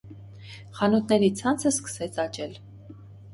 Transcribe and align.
Խանութների 0.79 1.29
ցանցը 1.41 1.69
սկսեց 1.75 2.19
աճել։ 2.25 2.59